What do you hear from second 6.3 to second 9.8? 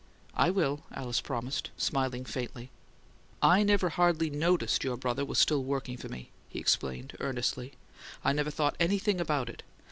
he explained, earnestly. "I never thought anything about it.